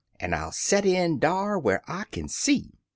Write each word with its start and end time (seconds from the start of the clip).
An' 0.19 0.33
I'll 0.33 0.51
set 0.51 0.83
in 0.83 1.19
dar 1.19 1.59
whar 1.59 1.83
1 1.85 2.05
kin 2.11 2.27
see." 2.27 2.71